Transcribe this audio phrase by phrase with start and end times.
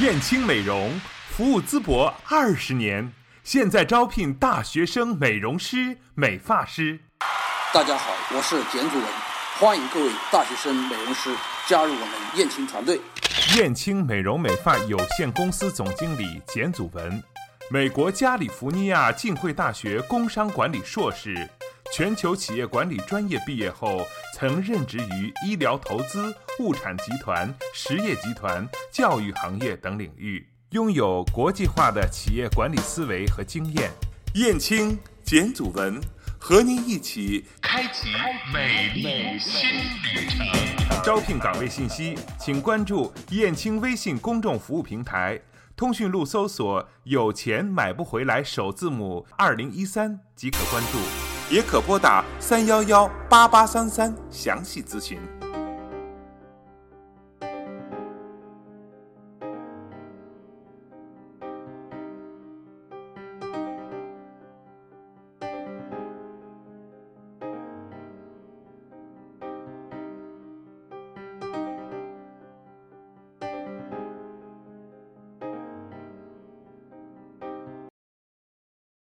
[0.00, 0.92] 燕青美容
[1.28, 3.12] 服务淄博二十年，
[3.42, 7.00] 现在招聘大学生美容师、美发师。
[7.74, 9.04] 大家好，我是简祖文，
[9.58, 11.34] 欢迎各位大学生美容师
[11.66, 13.00] 加入我们燕青团队。
[13.56, 17.20] 燕青美容美发有限公司总经理简祖文，
[17.68, 21.50] 美国加利福尼亚浸会大学工商管理硕士，
[21.90, 33.90] 全球企业管理专业毕业后，曾任职于医疗投资、物产集团、实业集团、教育行业等领域，拥有国际化的企业管理思维和经验。
[34.34, 35.98] 燕青简祖文
[36.38, 38.10] 和您一起开启
[38.52, 39.68] 美丽新
[40.14, 40.46] 旅程。
[41.02, 45.40] 招聘岗位信息，请关注燕青微信公众服务平台，
[45.74, 50.98] 通讯录搜索“有钱买不回来”首字母二零一三即可关注，
[51.50, 55.18] 也可拨打三幺幺八八三三详细咨询。